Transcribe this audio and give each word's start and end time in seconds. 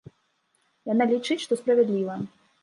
Яна 0.91 1.07
лічыць, 1.11 1.39
што 1.45 1.59
справядліва. 1.61 2.19